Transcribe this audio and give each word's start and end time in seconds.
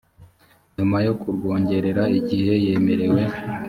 nyuma 0.75 0.97
yo 1.05 1.13
kurwongerera 1.21 2.03
igihe 2.19 2.53
yemerewe 2.65 3.21